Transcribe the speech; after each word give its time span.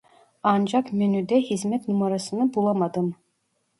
Ancak 0.43 0.93
menüde 0.93 1.41
hizmet 1.41 1.87
numarasını 1.87 2.53
bulamadım 2.53 3.15